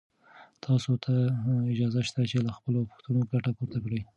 [0.65, 1.13] تاسو ته
[1.73, 4.01] اجازه شته چې له خپلو پوښتنو ګټه پورته کړئ.